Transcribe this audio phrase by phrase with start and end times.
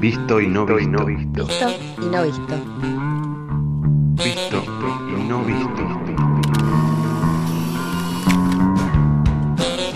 [0.00, 1.04] Visto y no visto.
[1.04, 1.44] Visto
[2.00, 2.54] y no visto.
[4.14, 4.62] Visto
[5.08, 5.88] y no visto.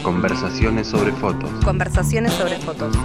[0.02, 1.50] Conversaciones sobre fotos.
[1.64, 2.96] Conversaciones sobre fotos.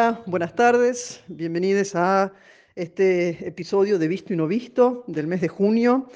[0.00, 2.32] Hola, buenas tardes, bienvenidos a
[2.74, 6.06] este episodio de Visto y No Visto del mes de junio.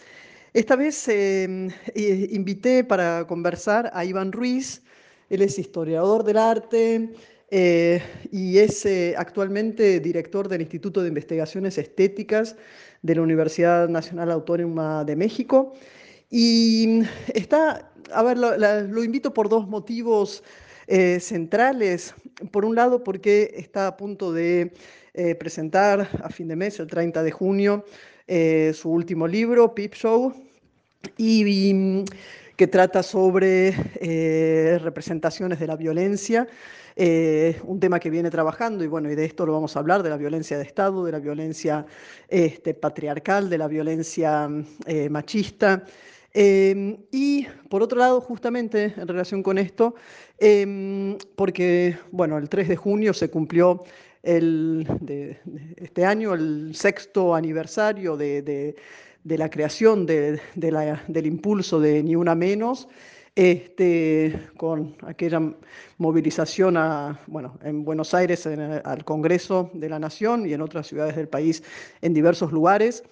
[0.54, 4.82] Esta vez eh, eh, invité para conversar a Iván Ruiz,
[5.28, 7.12] él es historiador del arte
[7.50, 12.56] eh, y es actualmente director del Instituto de Investigaciones Estéticas
[13.02, 15.74] de la Universidad Nacional Autónoma de México.
[16.30, 17.02] Y
[17.34, 20.42] está, a ver, lo, lo invito por dos motivos
[20.86, 22.14] eh, centrales.
[22.50, 24.72] Por un lado, porque está a punto de
[25.14, 27.84] eh, presentar a fin de mes, el 30 de junio,
[28.26, 30.34] eh, su último libro, Peep Show,
[31.16, 32.04] y, mm,
[32.56, 33.72] que trata sobre
[34.78, 36.46] representaciones de la violencia.
[36.96, 40.10] un tema que viene trabajando y bueno, y de esto lo vamos a hablar, de
[40.10, 41.84] la violencia de Estado, de la violencia
[42.28, 44.48] este, patriarcal, de la violencia
[45.10, 45.84] machista.
[46.36, 49.94] Em, y por otro lado, justamente en relación con esto,
[50.38, 53.84] em, porque bueno, el 3 de junio se cumplió
[54.24, 54.84] el,
[55.76, 58.74] este año el sexto aniversario de,
[59.24, 60.41] la creación del
[61.26, 62.88] impulso de Ni Una Menos,
[63.36, 65.41] este, con aquella
[65.98, 66.74] movilización
[67.26, 71.62] bueno, en Buenos Aires al Congreso de la Nación y en otras ciudades del país
[72.02, 73.04] en diversos lugares.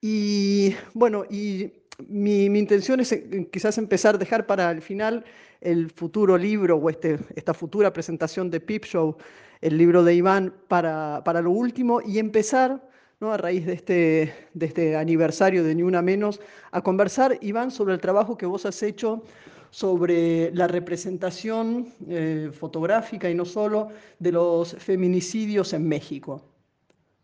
[0.00, 1.72] Y bueno, y
[2.08, 5.24] mi, intención es eh, quizás empezar, a dejar para el final
[5.60, 9.16] el futuro libro o este, esta futura presentación de Pip Show,
[9.60, 12.86] el libro de Iván, para, lo último y empezar,
[13.20, 13.32] ¿no?
[13.32, 17.94] a raíz de este, de este aniversario de Ni Una Menos, a conversar, Iván, sobre
[17.94, 19.22] el trabajo que vos has hecho
[19.70, 23.88] sobre la representación eh, fotográfica y no solo
[24.18, 26.42] de los feminicidios en México.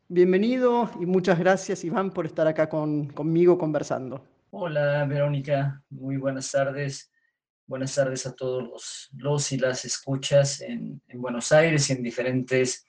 [0.08, 4.29] Bienvenido y muchas gracias, Iván, por estar acá con, conmigo conversando.
[4.53, 5.81] Hola, Verónica.
[5.91, 7.09] Muy buenas tardes.
[7.69, 12.84] Buenas tardes a todos los, los y las escuchas en, Buenos Aires y en diferentes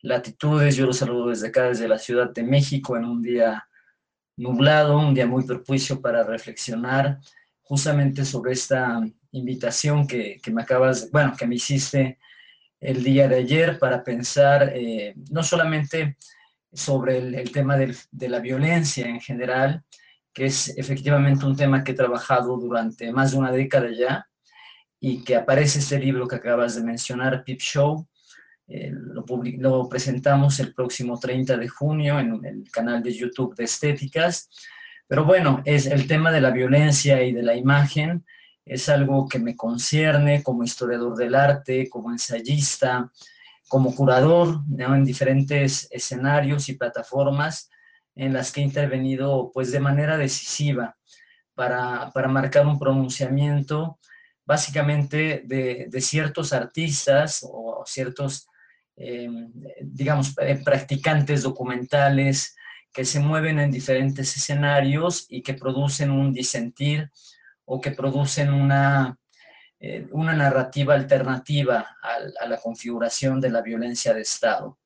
[0.00, 0.76] latitudes.
[0.76, 3.66] Yo los saludo desde acá, desde la Ciudad de México, en un día
[4.36, 7.18] nublado, un día muy propicio para reflexionar
[7.62, 9.00] justamente sobre esta
[9.32, 12.20] invitación que, me acabas, bueno, que me hiciste
[12.78, 16.16] el día de ayer para pensar eh, no solamente
[16.72, 19.84] sobre el, tema de la violencia en general,
[20.32, 24.26] que es efectivamente un tema que he trabajado durante más de una década ya
[25.00, 28.06] y que aparece este libro que acabas de mencionar, Pip Show.
[28.68, 29.24] Eh, lo,
[29.58, 34.48] lo, presentamos el próximo 30 de junio en el canal de YouTube de Estéticas.
[35.08, 38.24] Pero bueno, es el tema de la violencia y de la imagen
[38.64, 43.10] es algo que me concierne como historiador del arte, como ensayista,
[43.68, 47.70] como curador en diferentes escenarios y plataformas
[48.14, 50.96] en las que he intervenido pues de manera decisiva
[51.54, 53.98] para, marcar un pronunciamiento
[54.44, 58.46] básicamente de, ciertos artistas o ciertos,
[58.96, 59.28] eh,
[59.80, 62.56] digamos, eh, practicantes documentales
[62.92, 67.10] que se mueven en diferentes escenarios y que producen un disentir
[67.64, 69.16] o que producen una,
[69.80, 74.78] eh, una narrativa alternativa a la configuración de la violencia de Estado.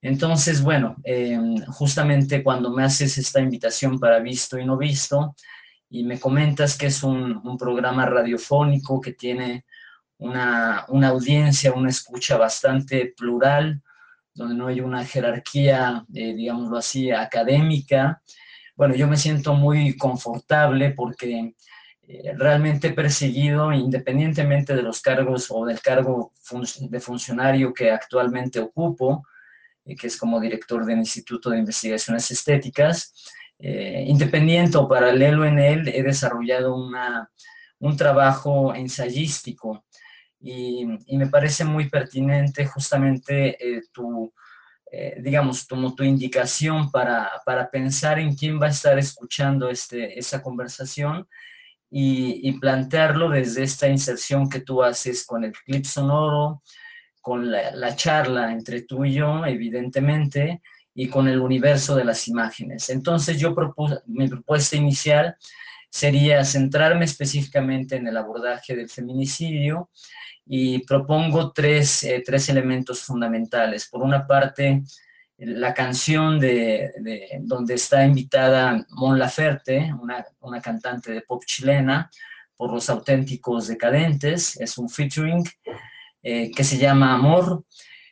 [0.00, 5.34] Entonces, bueno, em, justamente cuando me haces esta invitación para Visto y No Visto
[5.90, 9.64] y me comentas que es un, programa radiofónico que tiene
[10.18, 13.82] una, audiencia, una escucha bastante plural,
[14.34, 18.22] donde no hay una jerarquía, eh, digámoslo así, académica,
[18.78, 21.56] bueno, yo me siento muy confortable porque
[22.06, 26.32] eh, realmente he perseguido, independientemente de los cargos o del cargo
[26.88, 29.37] de funcionario que actualmente ocupo, eh,
[29.96, 33.12] que es como director del Instituto de Investigaciones Estéticas.
[33.58, 37.28] Eh, independiente o paralelo en él, he desarrollado una,
[37.80, 39.84] un trabajo ensayístico
[40.40, 44.32] y, y, me parece muy pertinente justamente eh, tu,
[45.18, 50.40] digamos, como tu indicación para, para, pensar en quién va a estar escuchando este, esa
[50.40, 51.26] conversación
[51.90, 56.62] y, y plantearlo desde esta inserción que tú haces con el clip sonoro,
[57.28, 60.62] con la, charla entre tú y yo, evidentemente,
[60.94, 62.88] y con el universo de las imágenes.
[62.88, 63.54] Entonces yo
[64.06, 65.36] mi propuesta inicial
[65.90, 69.90] sería centrarme específicamente en el abordaje del feminicidio
[70.46, 73.86] y propongo tres, eh, tres elementos fundamentales.
[73.90, 74.84] Por una parte,
[75.36, 76.92] la canción de,
[77.42, 82.10] donde está invitada Mon Laferte, una, una cantante de pop chilena,
[82.56, 85.44] por los auténticos decadentes, es un featuring
[86.22, 87.64] eh, que se llama Amor.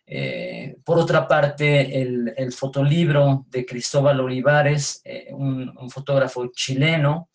[0.06, 7.28] Eh, por otra parte, el, el, fotolibro de Cristóbal Olivares, eh, un, fotógrafo chileno,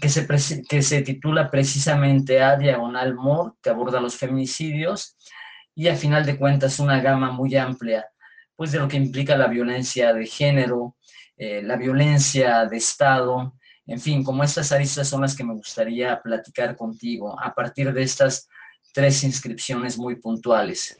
[0.00, 0.26] que se,
[0.68, 5.16] que se titula precisamente A Diagonal Mor, que aborda los feminicidios,
[5.74, 8.06] y a final de cuentas una gama muy amplia
[8.54, 10.96] pues de lo que implica la violencia de género,
[11.36, 13.52] la violencia de Estado,
[13.86, 18.02] en fin, como estas aristas son las que me gustaría platicar contigo a partir de
[18.02, 18.48] estas
[18.96, 20.98] tres inscripciones muy puntuales.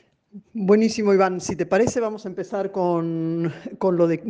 [0.52, 1.40] Buenísimo, Iván.
[1.40, 4.20] Si te parece, vamos a empezar con, con lo de,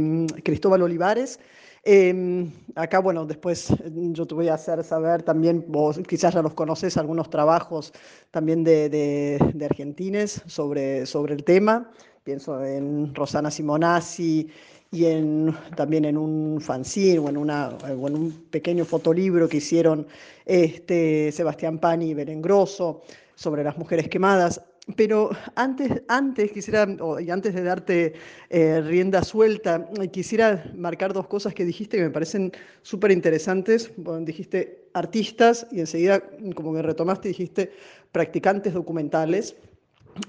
[0.00, 1.38] mm, Cristóbal Olivares.
[1.84, 6.54] Eh, acá, bueno, después yo te voy a hacer saber también, vos quizás ya los
[6.54, 7.92] conoces, algunos trabajos
[8.30, 11.90] también de, de, de argentines sobre, sobre el tema
[12.24, 14.48] pienso en Rosana Simonazzi
[14.94, 19.56] y en, también en un fanzine o en, una, o en un pequeño fotolibro que
[19.56, 20.06] hicieron
[20.46, 23.02] este, Sebastián Pani y Belén Grosso
[23.34, 24.60] sobre las mujeres quemadas.
[24.96, 26.86] Pero antes, antes quisiera,
[27.18, 28.12] y antes de darte
[28.50, 32.52] eh, rienda suelta, quisiera marcar dos cosas que dijiste que me parecen
[32.82, 33.90] súper interesantes.
[33.96, 36.22] Bueno, dijiste artistas y enseguida,
[36.54, 37.72] como me retomaste, dijiste
[38.12, 39.56] practicantes documentales.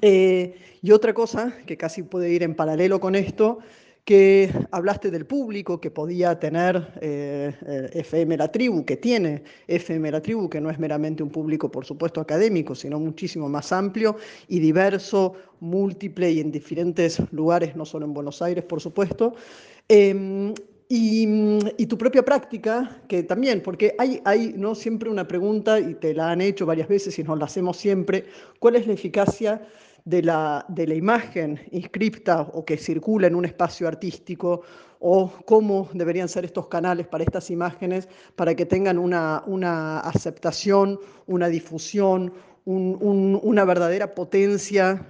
[0.01, 3.59] Eh, y otra cosa que casi puede ir en paralelo con esto,
[4.06, 10.22] que hablaste del público que podía tener eh, FM La Tribu, que tiene FM La
[10.22, 14.16] Tribu, que no es meramente un público, por supuesto, académico, sino muchísimo más amplio
[14.48, 19.34] y diverso, múltiple y en diferentes lugares, no solo en Buenos Aires, por supuesto.
[19.90, 20.54] Eh,
[20.88, 21.28] y,
[21.78, 24.75] y, tu propia práctica, que también, porque hay, hay ¿no?
[24.75, 28.25] siempre una pregunta, y te la han hecho varias veces y nos la hacemos siempre,
[28.60, 29.63] ¿cuál es la eficacia
[30.06, 34.62] de la, de la imagen inscripta o que circula en un espacio artístico?
[35.07, 41.00] o cómo deberían ser estos canales para estas imágenes para que tengan una, una aceptación,
[41.28, 42.34] una difusión,
[42.65, 45.07] un, un, una verdadera potencia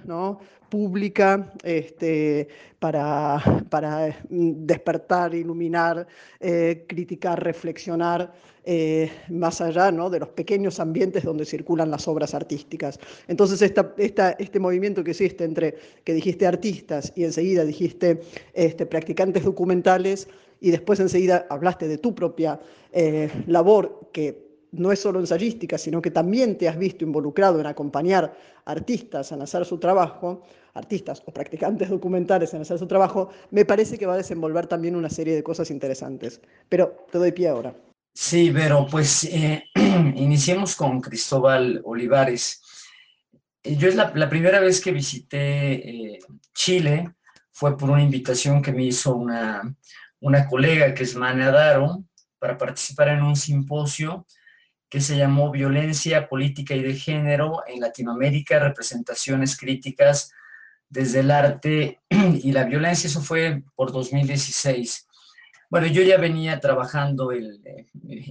[0.68, 2.48] pública este,
[2.78, 6.06] para, para, despertar, iluminar,
[6.40, 8.32] eh, criticar, reflexionar,
[8.64, 12.98] eh, más allá de los pequeños ambientes donde circulan las obras artísticas.
[13.28, 18.20] Entonces, este movimiento que existe entre que dijiste artistas y enseguida dijiste
[18.54, 20.28] este, practicantes documentales
[20.60, 22.58] y después enseguida hablaste de tu propia
[22.92, 24.45] eh, labor que
[24.78, 29.42] no es solo ensayística, sino que también te has visto involucrado en acompañar artistas en
[29.42, 30.42] hacer su trabajo,
[30.74, 34.96] artistas o practicantes documentales en hacer su trabajo, me parece que va a desenvolver también
[34.96, 36.40] una serie de cosas interesantes.
[36.68, 37.74] Pero te doy pie ahora.
[38.12, 39.64] Sí, pero pues eh,
[40.16, 42.62] iniciemos con Cristóbal Olivares.
[43.62, 46.18] Yo es la, primera vez que visité eh,
[46.54, 47.10] Chile,
[47.52, 49.74] fue por una invitación que me hizo una,
[50.20, 52.04] una colega que es Mane Adaro
[52.38, 54.26] para participar en un simposio
[54.88, 60.32] que se llamó Violencia Política y de Género en Latinoamérica, representaciones críticas
[60.88, 63.08] desde el arte y la violencia.
[63.08, 65.08] Eso fue por 2016.
[65.68, 67.60] Bueno, yo ya venía trabajando el,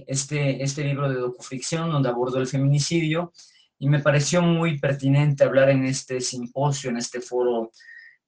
[0.06, 3.32] este, este libro de docuficción donde abordo el feminicidio
[3.78, 7.72] y me pareció muy pertinente hablar en este simposio, en este foro,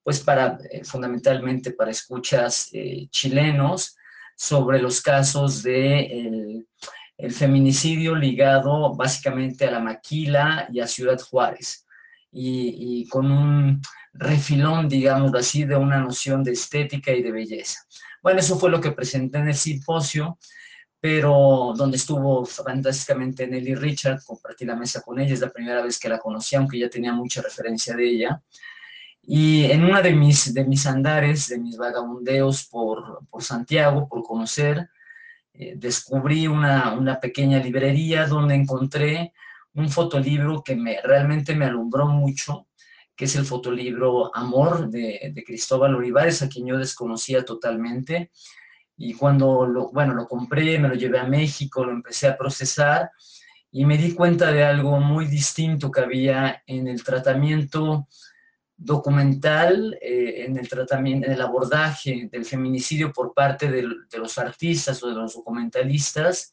[0.02, 3.96] pues para, eh, fundamentalmente para escuchas eh, chilenos
[4.36, 6.66] sobre los casos de el,
[7.18, 11.84] el feminicidio ligado básicamente a la maquila y a Ciudad Juárez,
[12.30, 13.80] y, con un
[14.12, 17.80] refilón, digamos así, de una noción de estética y de belleza.
[18.22, 20.38] Bueno, eso fue lo que presenté en el simposio,
[21.00, 25.98] pero donde estuvo fantásticamente Nelly Richard, compartí la mesa con ella, es la primera vez
[25.98, 28.42] que la conocí, aunque ya tenía mucha referencia de ella.
[29.22, 34.22] Y en una de mis, de mis andares, de mis vagabundeos por, por Santiago, por
[34.22, 34.88] conocer,
[35.60, 39.32] eh, descubrí una, una, pequeña librería donde encontré
[39.74, 42.68] un fotolibro que me, realmente me alumbró mucho,
[43.16, 48.30] que es el fotolibro Amor de, de, Cristóbal Olivares, a quien yo desconocía totalmente.
[48.96, 53.10] Y cuando lo, bueno, lo compré, me lo llevé a México, lo empecé a procesar
[53.72, 58.06] y me di cuenta de algo muy distinto que había en el tratamiento
[58.78, 63.82] documental eh, en el tratamiento, en el abordaje del feminicidio por parte de,
[64.16, 66.52] los artistas o de los documentalistas,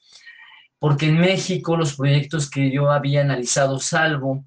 [0.79, 4.43] porque en México los proyectos que yo había analizado, salvo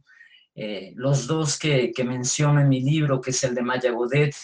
[0.57, 4.35] eh, los dos que, que, menciono en mi libro, que es el de Maya Godet,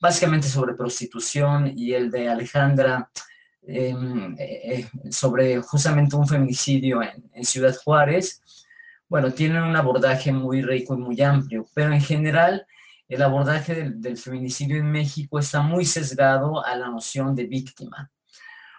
[0.00, 3.10] básicamente sobre prostitución, y el de Alejandra
[3.62, 8.40] em, eh, sobre justamente un feminicidio en, en Ciudad Juárez,
[9.10, 12.64] bueno, tienen un abordaje muy rico y muy amplio, pero en general
[13.08, 18.08] el abordaje del, feminicidio en México está muy sesgado a la noción de víctima.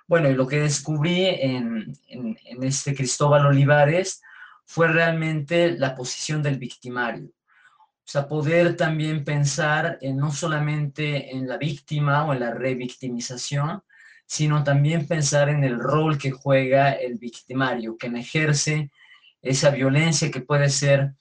[0.07, 1.93] Bueno, y lo que descubrí en,
[2.61, 4.21] este Cristóbal Olivares
[4.65, 7.25] fue realmente la posición del victimario.
[7.25, 13.83] O sea, poder también pensar en no solamente en la víctima o en la revictimización,
[14.25, 18.89] sino también pensar en el rol que juega el victimario, quien ejerce
[19.41, 21.13] esa violencia que puede ser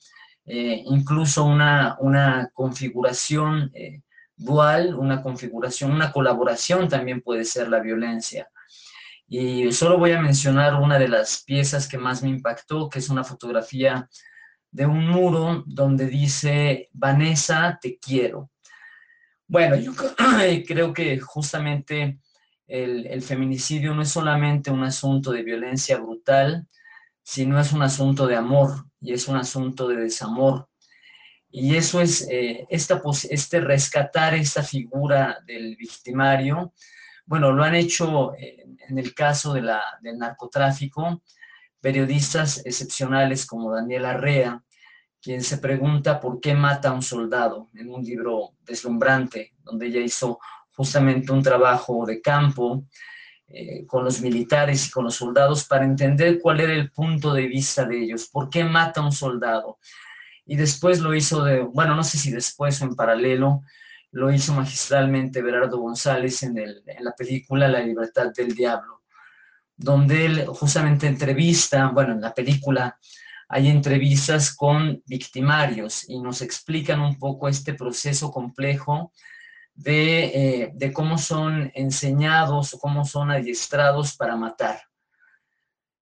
[0.46, 4.02] eh, incluso una, una configuración eh,
[4.36, 8.48] dual, una configuración, una colaboración también puede ser la violencia.
[9.28, 13.08] Y solo voy a mencionar una de las piezas que más me impactó, que es
[13.10, 14.08] una fotografía
[14.72, 18.50] de un muro donde dice, Vanessa, te quiero.
[19.46, 19.92] Bueno, yo
[20.66, 22.18] creo que justamente
[22.66, 26.68] el, feminicidio no es solamente un asunto de violencia brutal,
[27.30, 30.68] sino es un asunto de amor y es un asunto de desamor.
[31.48, 36.74] Y eso es eh, esta, este rescatar esta figura del victimario.
[37.24, 41.22] Bueno, lo han hecho en el caso de la, del narcotráfico,
[41.80, 44.64] periodistas excepcionales como Daniel Arrea,
[45.22, 50.00] quien se pregunta por qué mata a un soldado en un libro deslumbrante, donde ella
[50.00, 50.40] hizo
[50.72, 52.86] justamente un trabajo de campo
[53.52, 57.48] eh, con los militares y con los soldados para entender cuál era el punto de
[57.48, 59.78] vista de ellos, por qué mata a un soldado.
[60.46, 63.62] Y después lo hizo de, bueno, no sé si después o en paralelo,
[64.12, 69.02] lo hizo magistralmente Berardo González en, en la película La libertad del diablo,
[69.76, 72.98] donde él justamente entrevista, bueno, en la película
[73.48, 79.12] hay entrevistas con victimarios y nos explican un poco este proceso complejo
[79.84, 84.80] eh, de, cómo son enseñados o cómo son adiestrados para matar.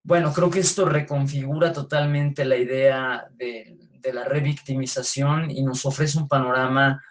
[0.02, 6.18] Bueno, creo que esto reconfigura totalmente la idea de, de la revictimización y nos ofrece
[6.18, 7.02] un panorama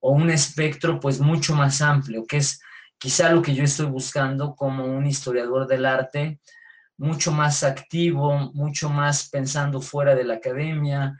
[0.00, 2.60] o un espectro pues mucho más amplio, que es
[2.98, 6.40] quizá lo que yo estoy buscando como un historiador del arte,
[6.96, 11.18] mucho más activo, mucho más pensando fuera de la academia,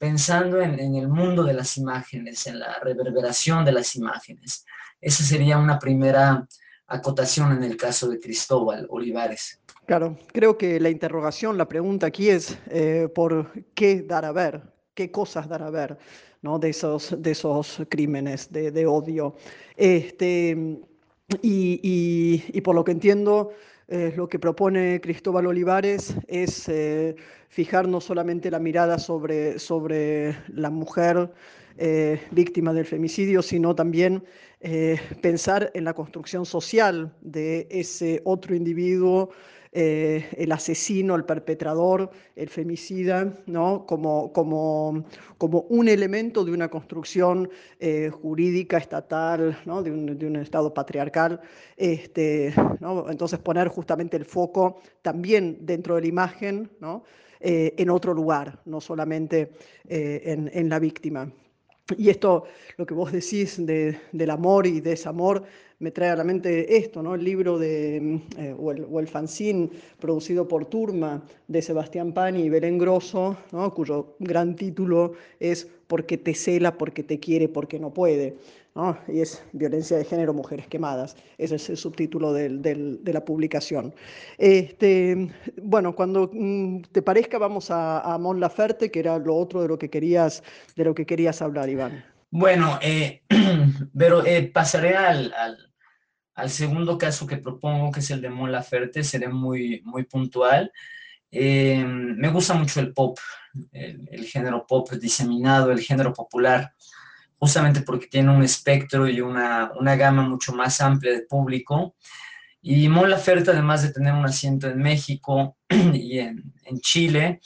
[0.00, 4.64] pensando en, el mundo de las imágenes, en la reverberación de las imágenes.
[4.98, 6.48] Esa sería una primera
[6.86, 9.60] acotación en el caso de Cristóbal Olivares.
[9.84, 14.62] Claro, creo que la interrogación, la pregunta aquí es eh, por qué dar a ver,
[14.94, 15.98] qué cosas dar a ver
[16.40, 16.58] ¿no?
[16.58, 19.36] de, esos, de esos crímenes de, odio.
[19.76, 20.80] Este,
[21.42, 23.50] y, por lo que entiendo,
[23.90, 27.16] lo que propone Cristóbal Olivares es eh,
[27.48, 31.28] fijar no solamente la mirada sobre, sobre la mujer
[31.76, 34.22] eh, víctima del femicidio, sino también
[34.60, 39.30] eh, pensar en la construcción social de ese otro individuo
[39.72, 43.86] eh, el asesino, el perpetrador, el femicida, ¿no?
[43.86, 45.04] como, como,
[45.38, 47.48] como un elemento de una construcción
[47.78, 49.80] eh, jurídica estatal, ¿no?
[49.84, 51.40] de, un, de, un, Estado patriarcal.
[51.76, 53.08] Este, ¿no?
[53.08, 56.70] Entonces poner justamente el foco también dentro de la imagen.
[57.42, 59.52] Eh, en otro lugar, no solamente
[59.88, 61.32] en, en la víctima.
[61.96, 62.44] Y esto,
[62.76, 65.44] lo que vos decís de, del amor y desamor,
[65.80, 67.14] me trae a la mente esto, ¿no?
[67.14, 72.78] el libro de, eh, o, el, fanzine producido por Turma de Sebastián Pani y Belén
[72.78, 73.72] Grosso, ¿no?
[73.74, 78.36] cuyo gran título es Porque te cela, porque te quiere, porque no puede.
[78.74, 78.96] ¿no?
[79.08, 81.16] Y es Violencia de Género, Mujeres Quemadas.
[81.38, 83.92] Ese es el subtítulo de la publicación.
[84.38, 85.30] Este,
[85.62, 89.68] bueno, cuando mm, te parezca, vamos a, a Mon Laferte, que era lo otro de
[89.68, 90.44] lo que querías,
[90.76, 92.04] de lo que querías hablar, Iván.
[92.30, 93.22] Bueno, eh,
[93.98, 95.32] pero eh, pasaré al
[96.40, 100.72] al segundo caso que propongo, que es el de Mon Laferte, seré muy, muy puntual.
[101.30, 103.18] Eh, me gusta mucho el pop,
[103.72, 106.72] el, género pop diseminado, el género popular,
[107.38, 111.94] justamente porque tiene un espectro y una, una gama mucho más amplia de público.
[112.62, 115.58] Y Mon Laferte, además de tener un asiento en México
[115.92, 117.40] y en, Chile,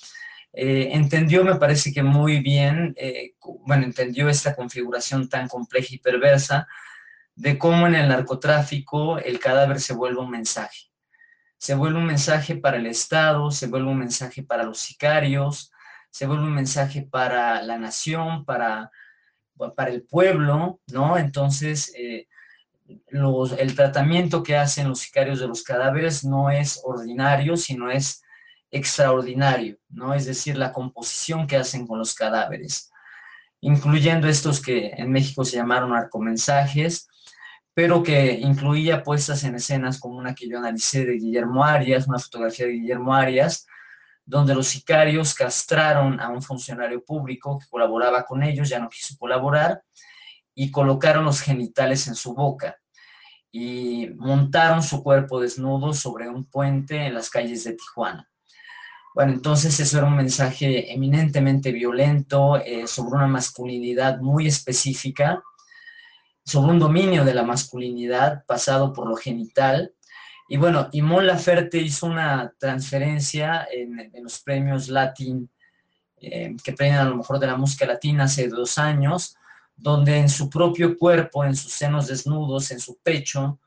[0.52, 3.34] eh, entendió, me parece que muy bien, eh,
[3.66, 6.68] bueno, entendió esta configuración tan compleja y perversa
[7.36, 10.90] de cómo en el narcotráfico el cadáver se vuelve un mensaje.
[11.58, 15.72] Se vuelve un mensaje para el Estado, se vuelve un mensaje para los sicarios,
[16.10, 18.90] se vuelve un mensaje para la nación, para,
[19.74, 21.16] para el pueblo, ¿no?
[21.18, 22.28] Entonces, eh,
[23.08, 28.22] los, el tratamiento que hacen los sicarios de los cadáveres no es ordinario, sino es
[28.70, 30.14] extraordinario, ¿no?
[30.14, 32.90] Es decir, la composición que hacen con los cadáveres,
[33.60, 37.08] incluyendo estos que en México se llamaron narcomensajes,
[37.74, 42.20] pero que incluía puestas en escenas como una que yo analicé de Guillermo Arias, una
[42.20, 43.66] fotografía de Guillermo Arias,
[44.24, 49.16] donde los sicarios castraron a un funcionario público que colaboraba con ellos, ya no quiso
[49.18, 49.82] colaborar,
[50.54, 52.78] y colocaron los genitales en su boca
[53.50, 58.28] y montaron su cuerpo desnudo sobre un puente en las calles de Tijuana.
[59.14, 65.42] Bueno, entonces eso era un mensaje eminentemente violento eh, sobre una masculinidad muy específica,
[66.44, 69.94] sobre un dominio de la masculinidad pasado por lo genital.
[70.48, 75.50] Y bueno, y Mon Laferte hizo una transferencia en, los premios Latin,
[76.20, 79.36] eh, que premian a lo mejor de la música latina hace dos años,
[79.74, 83.60] donde en su propio cuerpo, en sus senos desnudos, en su pecho,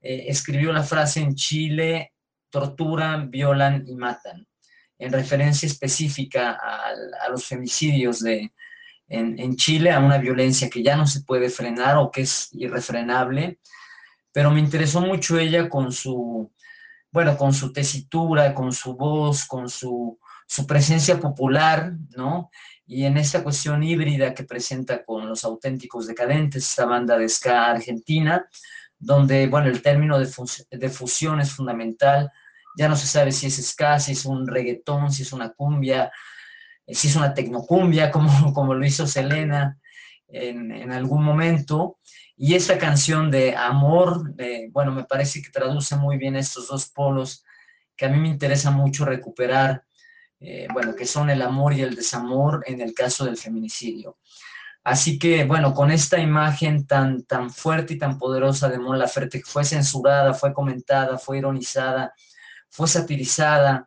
[0.00, 2.12] eh, escribió la frase en Chile,
[2.50, 4.46] torturan, violan y matan
[5.02, 8.52] en referencia específica a, los femicidios de,
[9.12, 13.58] en, Chile, a una violencia que ya no se puede frenar o que es irrefrenable,
[14.32, 16.50] pero me interesó mucho ella con su,
[17.10, 22.50] bueno, con su tesitura, con su voz, con su, su presencia popular, ¿no?
[22.86, 27.70] Y en esta cuestión híbrida que presenta con los auténticos decadentes, esta banda de ska
[27.70, 28.48] argentina,
[28.98, 30.28] donde, bueno, el término de,
[30.70, 32.30] de fusión es fundamental,
[32.76, 36.10] ya no se sabe si es ska, si es un reggaetón, si es una cumbia,
[36.86, 39.78] eh, si es una tecnocumbia, como, como lo hizo Selena
[40.28, 41.98] en, algún momento.
[42.36, 44.34] Y esta canción de amor,
[44.72, 47.44] bueno, me parece que traduce muy bien estos dos polos
[47.96, 49.84] que a mí me interesa mucho recuperar,
[50.40, 54.18] eh, bueno, que son el amor y el desamor en el caso del feminicidio.
[54.82, 59.38] Así que, bueno, con esta imagen tan, tan fuerte y tan poderosa de Mon Laferte,
[59.38, 62.12] que fue censurada, fue comentada, fue ironizada,
[62.68, 63.86] fue satirizada,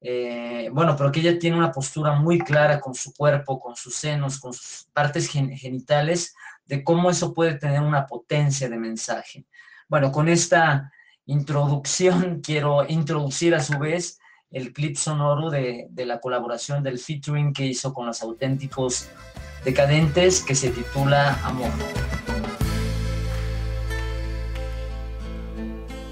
[0.00, 3.94] eh, bueno, pero que ella tiene una postura muy clara con su cuerpo, con sus
[3.94, 9.44] senos, con sus partes genitales, de cómo eso puede tener una potencia de mensaje.
[9.88, 10.90] Bueno, con esta
[11.26, 14.18] introducción quiero introducir a su vez
[14.50, 19.08] el clip sonoro de, de la colaboración del featuring que hizo con los auténticos
[19.64, 21.70] decadentes que se titula Amor.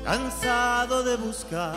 [0.09, 1.77] cansado de buscar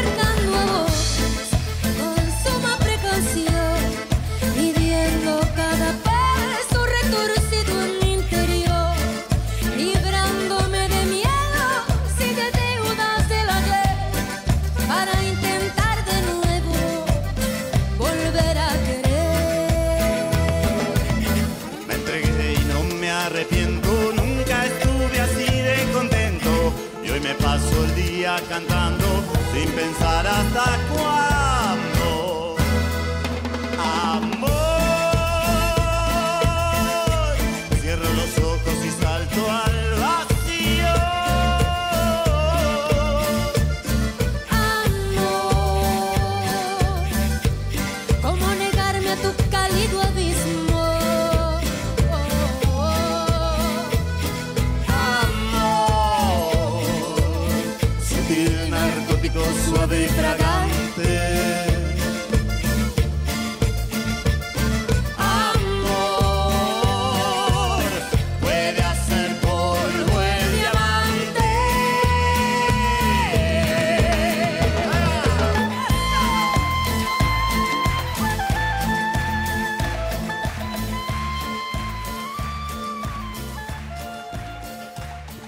[29.91, 31.10] Pensar hasta cuándo.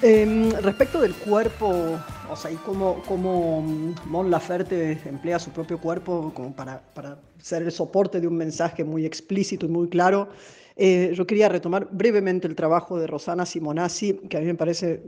[0.05, 1.97] Em, respecto del cuerpo
[2.29, 3.61] o sea, y cómo, cómo
[4.05, 8.83] Mon Laferte emplea su propio cuerpo como para, para, ser el soporte de un mensaje
[8.83, 10.27] muy explícito y muy claro.
[10.75, 15.03] Eh, yo quería retomar brevemente el trabajo de Rosana Simonazzi, que a mí me parece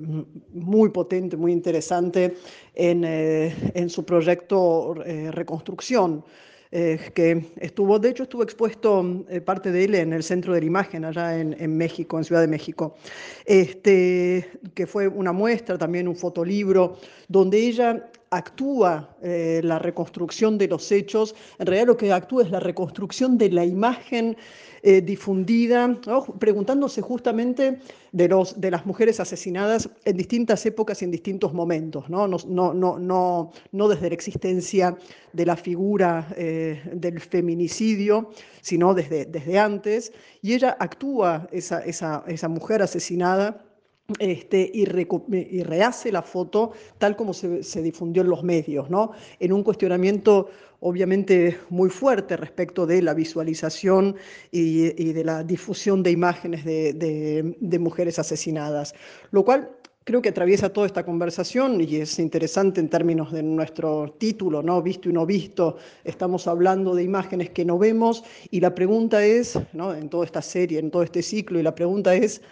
[0.54, 2.38] muy potente, muy interesante
[2.74, 6.24] en, eh, en su proyecto eh, Reconstrucción.
[6.72, 10.62] Eh, que estuvo, de hecho estuvo expuesto eh, parte de él en el Centro de
[10.62, 12.96] la Imagen, allá en, en, México, en Ciudad de México,
[13.46, 16.98] este, que fue una muestra, también un fotolibro,
[17.28, 22.52] donde ella actúa eh, la reconstrucción de los hechos, en realidad lo que actúa es
[22.52, 24.38] la reconstrucción de la imagen
[24.84, 26.00] eh, difundida,
[26.38, 27.80] preguntándose justamente
[28.12, 32.38] de, los, de las mujeres asesinadas en distintas épocas y en distintos momentos, no, no,
[32.48, 34.96] no, no, no desde la existencia
[35.34, 38.30] de la figura eh, del feminicidio,
[38.62, 43.65] sino desde, desde antes, y ella actúa, esa, esa, esa mujer asesinada,
[44.20, 49.12] este, y, y, rehace la foto tal como se, difundió en los medios, ¿no?
[49.40, 54.16] en un cuestionamiento obviamente muy fuerte respecto de la visualización
[54.52, 58.94] y, y de la difusión de imágenes de, de, de mujeres asesinadas,
[59.32, 59.72] lo cual
[60.06, 64.80] creo que atraviesa toda esta conversación y es interesante en términos de nuestro título, ¿no?
[64.84, 65.78] Visto y no visto.
[66.04, 69.96] Estamos hablando de imágenes que no vemos y la pregunta es, ¿no?
[69.96, 72.44] en toda esta serie, en todo este ciclo, y la pregunta es,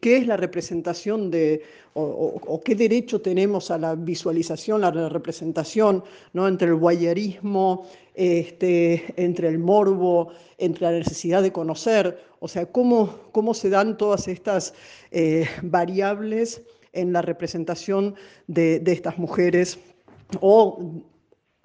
[0.00, 1.62] ¿qué es la representación de,
[1.94, 6.46] o, qué derecho tenemos a la visualización, a la representación, ¿no?
[6.46, 12.20] entre el guayerismo, este, entre el morbo, entre la necesidad de conocer?
[12.38, 14.74] O sea, ¿cómo, cómo se dan todas estas
[15.10, 16.62] eh, variables?
[16.92, 18.14] En la representación
[18.46, 19.78] de, de estas mujeres
[20.40, 21.02] o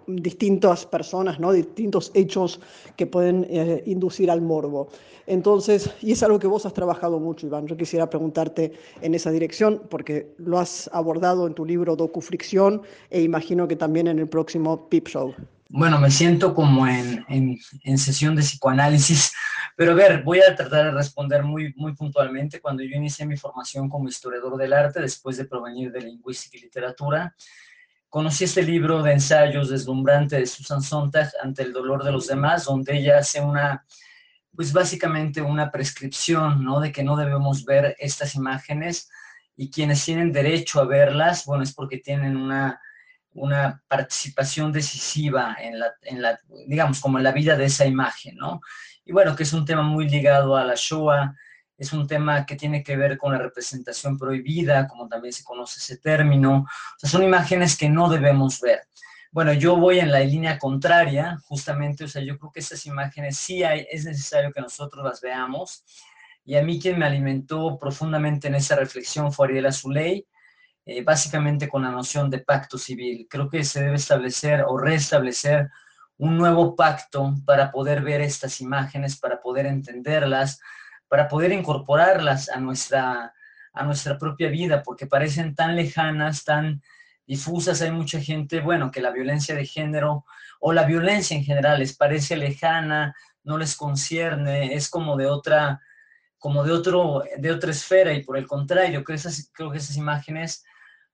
[0.08, 1.52] distintas personas, ¿no?
[1.52, 2.60] distintos hechos
[2.96, 4.90] que pueden eh, inducir al morbo.
[5.28, 7.66] Entonces, y es algo que vos has trabajado mucho, Iván.
[7.66, 13.22] Yo quisiera preguntarte en esa dirección, porque lo has abordado en tu libro Docufricción e
[13.22, 15.34] imagino que también en el próximo Pip Show.
[15.70, 19.34] Bueno, me siento como en, en, en, sesión de psicoanálisis,
[19.76, 22.62] pero a ver, voy a tratar de responder muy, muy puntualmente.
[22.62, 26.62] Cuando yo inicié mi formación como historiador del arte, después de provenir de lingüística y
[26.62, 27.36] literatura,
[28.08, 32.66] conocí este libro de ensayos deslumbrante de Susan Sontag, Ante el dolor de los demás,
[32.66, 33.86] donde ella hace una,
[34.56, 36.80] pues básicamente una prescripción, ¿no?
[36.80, 39.10] De que no debemos ver estas imágenes
[39.58, 42.80] y quienes tienen derecho a verlas, bueno, es porque tienen una
[43.36, 48.38] una participación decisiva en la, en la, digamos, como en la vida de esa imagen,
[48.38, 48.62] ¿no?
[49.06, 51.36] Y bueno, que es un tema muy ligado a la Shoah,
[51.78, 55.80] es un tema que tiene que ver con la representación prohibida, como también se conoce
[55.80, 58.82] ese término, o sea, son imágenes que no debemos ver.
[59.32, 63.38] Bueno, yo voy en la línea contraria, justamente, o sea, yo creo que esas imágenes
[63.38, 65.84] sí hay, es necesario que nosotros las veamos,
[66.46, 70.26] y a mí quien me alimentó profundamente en esa reflexión fue Ariel Azuley,
[70.86, 73.28] eh, básicamente con la noción de pacto civil.
[73.30, 75.70] Creo que se debe establecer o restablecer
[76.18, 80.60] un nuevo pacto para poder ver estas imágenes, para poder entenderlas,
[81.08, 83.34] para poder incorporarlas a nuestra,
[83.74, 86.82] a nuestra propia vida, porque parecen tan lejanas, tan
[87.28, 87.82] difusas.
[87.82, 90.26] Hay mucha gente, bueno, que la violencia de género
[90.60, 95.82] o la violencia en general les parece lejana, no les concierne, es como de otra
[96.46, 99.98] como de, otro, de otra esfera y por el contrario, creo, esas, creo que esas
[99.98, 100.64] imágenes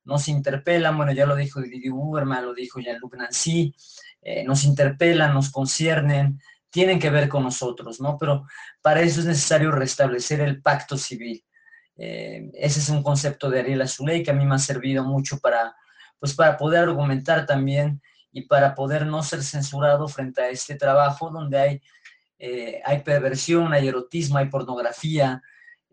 [0.03, 3.73] nos interpelan, bueno, ya lo dijo Didi Uberman, lo dijo Jean-Luc Nancy,
[4.21, 8.17] eh, nos interpelan, nos conciernen, tienen que ver con nosotros, ¿no?
[8.17, 8.45] Pero
[8.81, 11.43] para eso es necesario restablecer el pacto civil.
[11.97, 15.39] Eh, ese es un concepto de Ariel Azuley que a mí me ha servido mucho
[15.39, 15.75] para,
[16.19, 21.29] pues, para poder argumentar también y para poder no ser censurado frente a este trabajo
[21.29, 21.81] donde hay,
[22.39, 25.41] eh, hay perversión, hay erotismo, hay pornografía.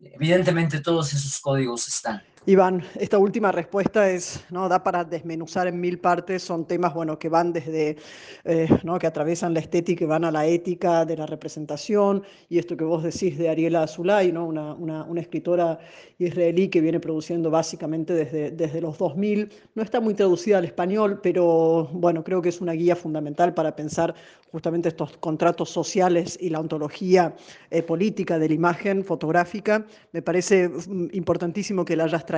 [0.01, 2.23] Evidentemente todos esos códigos están.
[2.49, 4.71] Iván, esta última respuesta es, ¿no?
[4.71, 7.99] da para desmenuzar en mil partes, son temas bueno, que van desde,
[8.47, 8.99] eh, ¿no?
[8.99, 12.85] que atraviesan la estética y van a la ética de la representación, y esto que
[12.85, 14.47] vos decís de Ariela Azulay, ¿no?
[14.47, 15.79] una, una, una, escritora
[16.17, 21.21] israelí que viene produciendo básicamente desde, desde los 2000, no está muy traducida al español,
[21.23, 24.15] pero bueno, creo que es una guía fundamental para pensar
[24.51, 27.37] justamente estos contratos sociales y la ontología
[27.71, 29.85] eh, política de la imagen fotográfica.
[30.13, 32.38] Me parece mm, importantísimo que la hayas traído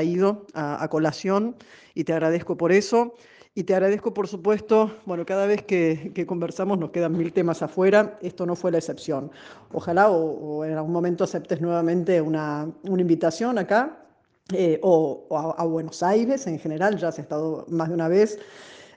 [0.54, 1.56] a, a, colación
[1.94, 3.14] y te agradezco por eso.
[3.52, 7.62] Y te agradezco, por supuesto, bueno, cada vez que, que, conversamos nos quedan mil temas
[7.62, 9.32] afuera, esto no fue la excepción.
[9.72, 14.06] Ojalá o, o en algún momento aceptes nuevamente una, una invitación acá
[14.52, 18.08] eh, o, o a, a, Buenos Aires en general, ya has estado más de una
[18.08, 18.38] vez.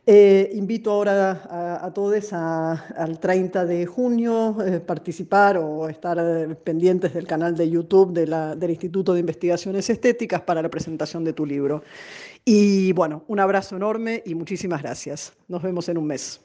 [0.06, 6.56] Eh, invito ahora a, a todos al 30 de junio eh, participar o estar eh,
[6.56, 11.46] pendientes del canal de YouTube del Instituto de Investigaciones Estéticas para la presentación de tu
[11.46, 11.84] libro.
[12.44, 15.34] Y bueno, un abrazo enorme y muchísimas gracias.
[15.48, 16.44] Nos vemos en un mes.